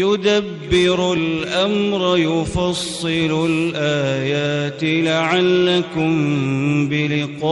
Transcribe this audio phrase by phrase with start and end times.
[0.00, 6.12] يدبر الأمر يفصل الآيات لعلكم
[6.88, 7.50] بلقاء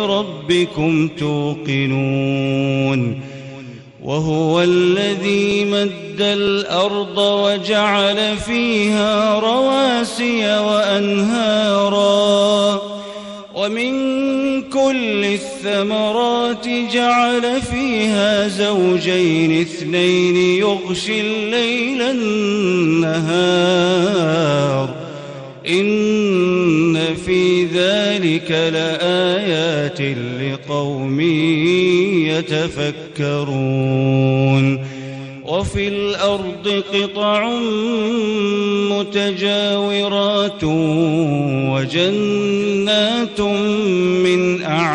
[0.00, 3.20] ربكم توقنون.
[4.02, 12.16] وهو الذي مد الأرض وجعل فيها رواسي وأنهارا.
[13.54, 14.25] ومن
[14.72, 23.46] كل الثمرات جعل فيها زوجين اثنين يغشي الليل النهار.
[25.68, 30.00] إن في ذلك لآيات
[30.40, 31.20] لقوم
[33.20, 34.96] يتفكرون.
[35.44, 37.50] وفي الأرض قطع
[38.90, 40.64] متجاورات
[41.72, 42.65] وجنات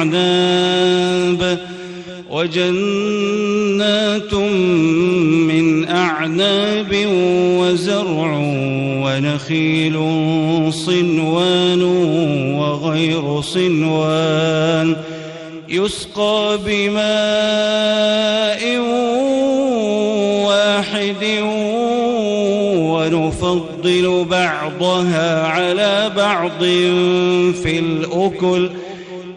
[0.00, 1.58] أعناب
[2.30, 2.74] وجنات
[5.44, 7.06] من أعناب
[7.60, 8.36] وزرع
[9.04, 9.96] ونخيل
[10.72, 11.82] صنوان
[12.58, 14.96] وغير صنوان
[15.68, 17.00] يسقى بماء
[20.46, 21.24] واحد
[22.74, 26.60] ونفضل بعضها على بعض
[27.62, 28.70] في الأكل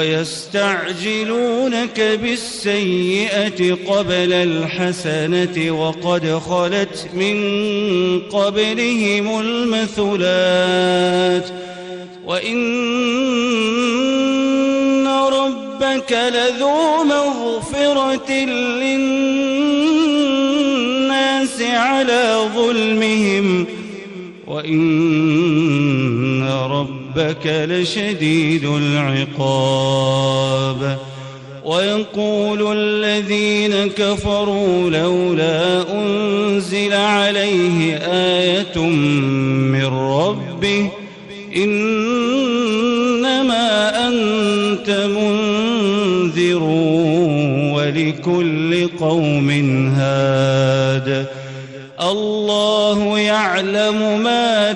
[0.00, 7.36] ويستعجلونك بالسيئة قبل الحسنة وقد خلت من
[8.20, 11.46] قبلهم المثلات
[12.26, 12.58] وإن
[15.08, 18.32] ربك لذو مغفرة
[18.80, 19.22] للناس
[21.62, 23.66] على ظلمهم
[24.46, 25.89] وإن
[27.20, 30.00] ربك لشديد العقاب.
[31.64, 40.90] ويقول الذين كفروا لولا أنزل عليه آية من ربه
[41.56, 42.88] إنما
[44.08, 46.62] أنت منذر
[47.74, 49.50] ولكل قوم
[49.96, 51.26] هاد.
[52.00, 54.39] الله يعلم ما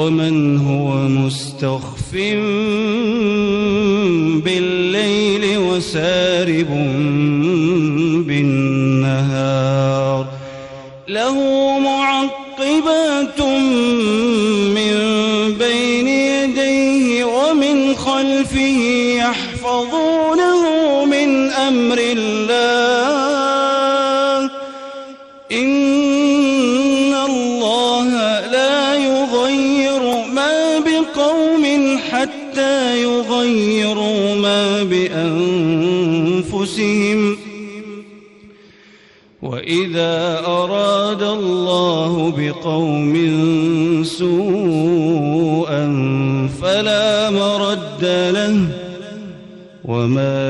[0.00, 2.12] ومن هو مستخف
[4.44, 6.68] بالليل وسارب
[8.26, 10.26] بالنهار
[11.08, 11.34] له
[11.78, 13.40] معقبات
[14.76, 14.94] من
[15.58, 18.80] بين يديه ومن خلفه
[19.16, 20.62] يحفظونه
[21.04, 22.39] من أمر الله
[36.60, 37.36] بأنفسهم
[39.42, 43.14] وإذا أراد الله بقوم
[44.04, 45.84] سوءا
[46.62, 48.68] فلا مرد له
[49.84, 50.49] وما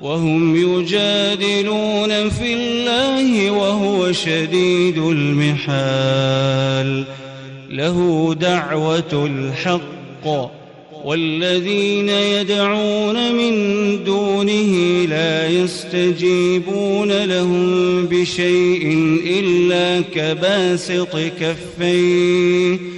[0.00, 7.04] وهم يجادلون في الله وهو شديد المحال.
[7.70, 10.50] له دعوة الحق
[11.04, 13.54] والذين يدعون من
[14.04, 18.92] دونه لا يستجيبون لهم بشيء
[19.26, 22.97] إلا كباسط كفيه.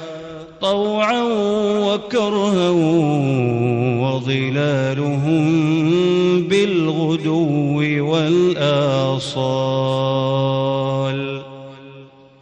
[0.61, 1.23] طوعا
[1.79, 2.69] وكرها
[4.01, 5.43] وظلالهم
[6.47, 7.81] بالغدو
[8.11, 9.51] والآصال.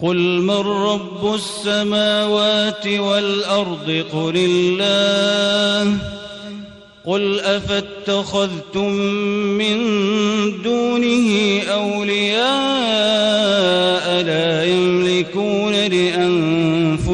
[0.02, 5.98] قل من رب السماوات والأرض؟ قل الله.
[7.06, 8.92] قل أفاتخذتم
[9.58, 9.78] من
[10.62, 12.79] دونه أولياء؟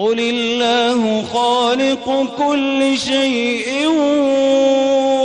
[0.00, 3.86] قل الله خالق كل شيء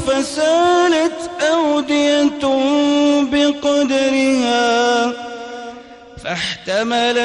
[0.07, 2.43] فسالت أودية
[3.31, 4.61] بقدرها
[6.23, 7.17] فاحتمل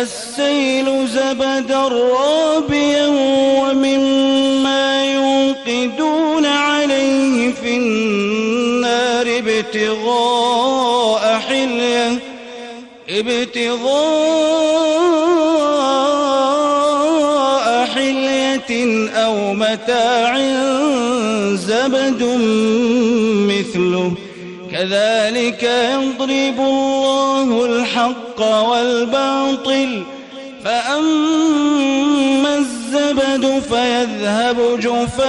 [0.46, 3.06] السيل زبدا رابيا
[3.60, 12.18] ومما يوقدون عليه في النار ابتغاء حلية
[13.08, 13.86] ابتغاء
[17.94, 20.38] حلية أو متاع
[21.54, 22.22] زبد
[23.50, 24.14] مثله.
[24.72, 30.15] كذلك يضرب الله الحق والباطل
[30.66, 35.26] فأما الزبد فيذهب جفاء.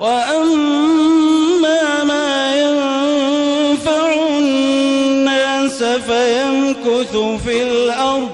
[0.00, 8.28] وأما ما ينفع الناس فيمكث في الأرض.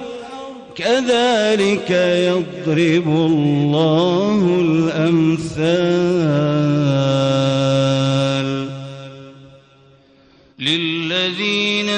[0.77, 6.40] كذلك يضرب الله الأمثال.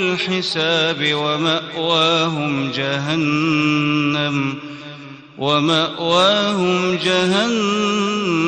[0.00, 4.54] الحساب ومأواهم جهنم
[5.38, 8.40] ومأواهم جهنم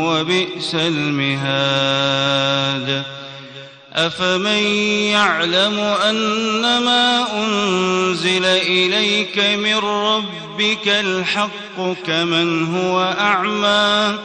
[0.00, 2.24] وبئس المهاد.
[3.94, 4.62] أفمن
[5.14, 14.18] يعلم أنما أنزل إليك من ربك الحق كمن هو أعمى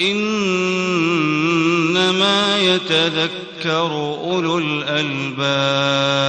[0.00, 1.58] إنما
[2.58, 3.90] يتذكر
[4.24, 6.28] أولو الألباب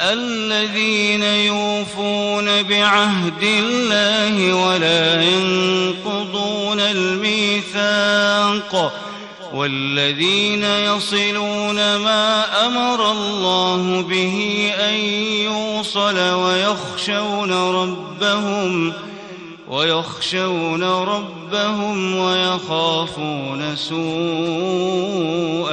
[0.00, 8.24] الذين يوفون بعهد الله ولا ينقضون الميثاق
[9.54, 14.94] والذين يصلون ما أمر الله به أن
[15.44, 18.92] يوصل ويخشون ربهم
[19.68, 24.04] ويخشون ربهم ويخافون سوء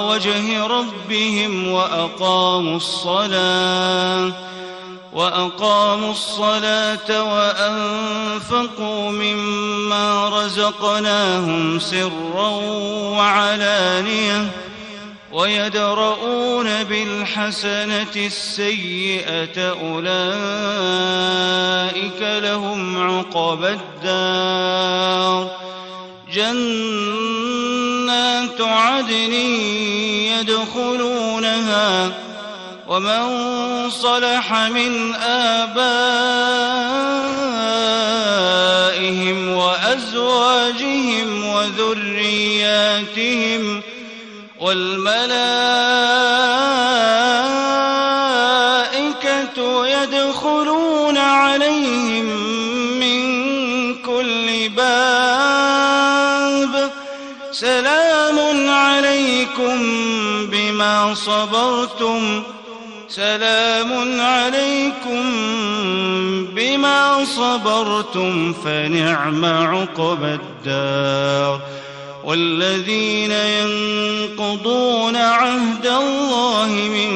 [0.08, 4.51] وجه ربهم وأقاموا الصلاة
[5.12, 12.48] وأقاموا الصلاة وأنفقوا مما رزقناهم سرا
[13.16, 14.50] وعلانية
[15.32, 20.22] ويدرؤون بالحسنة السيئة أولئك
[22.22, 25.50] لهم عقبى الدار
[26.32, 27.32] جنات
[28.60, 29.32] عدن
[30.32, 32.12] يدخلونها
[32.88, 35.92] ومن صلح من آبائهم
[39.52, 42.62] وأزواجهم وذرياتهم
[44.60, 45.32] والملائكة
[49.86, 52.24] يدخلون عليهم
[53.00, 53.22] من
[53.94, 55.62] كل باب
[57.52, 59.78] سلام عليكم
[60.46, 62.42] بما صبرتم
[63.14, 65.22] سلام عليكم
[66.54, 71.60] بما صبرتم فنعم عقبى الدار
[72.24, 77.14] والذين ينقضون عهد الله من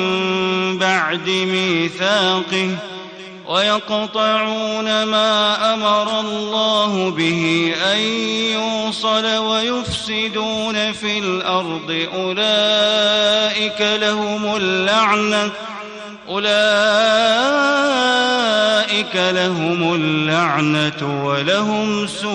[0.78, 2.76] بعد ميثاقه
[3.48, 7.98] ويقطعون ما أمر الله به أن
[8.52, 15.52] يوصل ويفسدون في الأرض أولئك لهم اللعنة
[16.28, 16.46] أولئك
[19.14, 22.30] لهم اللعنة ولهم سوء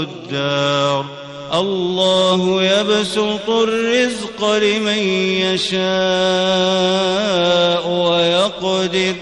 [0.00, 1.04] الدار.
[1.54, 4.98] الله يبسط الرزق لمن
[5.42, 5.86] يشاء
[7.88, 9.14] ويقدر.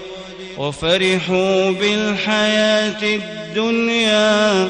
[0.57, 4.69] وفرحوا بالحياة الدنيا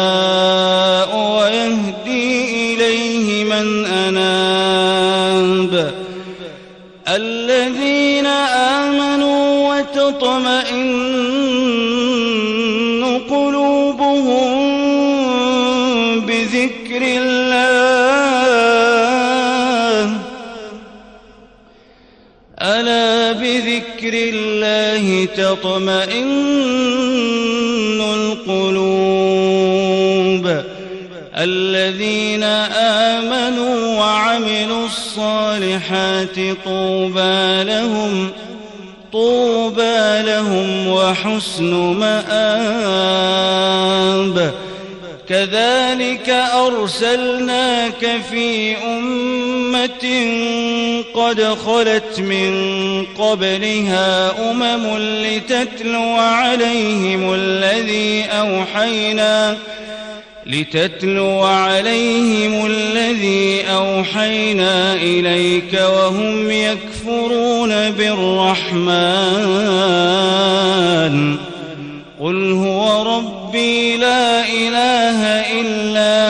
[25.51, 26.31] تطمئن
[28.01, 29.11] القلوب.
[31.37, 32.43] الذين
[33.13, 38.29] آمنوا وعملوا الصالحات طوبى لهم
[39.13, 42.21] طوبى لهم وحسن مآب.
[45.31, 50.05] كذلك أرسلناك في أمة
[51.13, 52.51] قد خلت من
[53.05, 59.57] قبلها أمم لتتلو عليهم الذي أوحينا
[60.45, 69.31] لتتلو عليهم الذي أوحينا إليك وهم يكفرون بالرحمن
[72.21, 73.90] قل هو ربي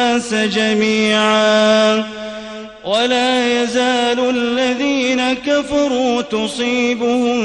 [0.00, 2.04] الناس جميعا.
[2.84, 7.38] ولا يزال الذين كفروا تصيبهم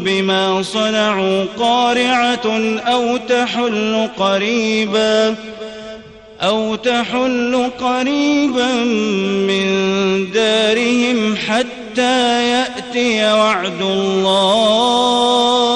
[0.00, 5.34] بما صنعوا قارعة أو تحل قريباً
[6.40, 8.74] أو تحل قريبا
[9.48, 9.66] من
[10.32, 15.75] دارهم حتى يأتي وعد الله.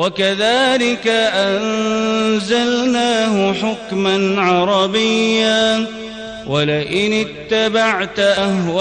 [0.00, 2.72] وكذلك أنزلناه
[3.52, 5.86] حكما عربيا
[6.46, 8.80] ولئن اتبعت أهواءهم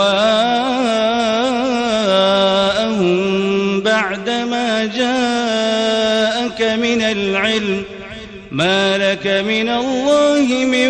[3.81, 7.83] بعدما جاءك من العلم
[8.51, 10.89] ما لك من الله من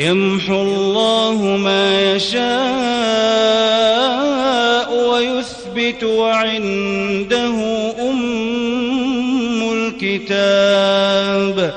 [0.00, 2.42] يمحو الله ما يشاء
[5.10, 7.54] ويثبت وعنده
[8.10, 11.74] أم الكتاب.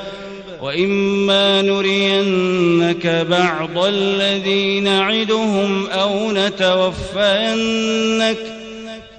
[0.61, 8.37] وإما نرينك بعض الذي نعدهم أو نتوفينك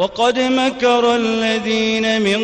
[0.00, 2.40] وقد مكر الذين من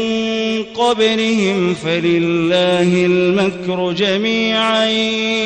[0.75, 4.85] قبلهم فلله المكر جميعا.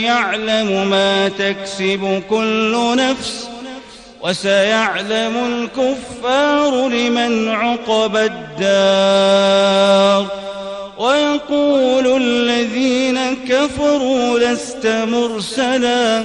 [0.03, 3.49] يعلم ما تكسب كل نفس
[4.23, 10.27] وسيعلم الكفار لمن عقب الدار.
[10.99, 13.19] ويقول الذين
[13.49, 16.25] كفروا لست مرسلا.